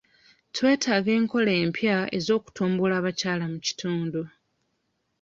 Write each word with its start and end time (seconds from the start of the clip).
Twetaaga 0.55 1.11
enkola 1.19 1.51
empya 1.63 1.97
ez'okutumbula 2.17 2.93
abakyala 2.99 3.45
mu 3.53 3.59
kitundu. 3.65 4.21